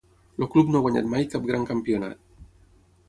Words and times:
El 0.43 0.47
club 0.53 0.71
no 0.75 0.79
ha 0.79 0.85
guanyat 0.85 1.11
mai 1.11 1.29
cap 1.35 1.45
gran 1.51 1.67
campionat. 1.73 2.21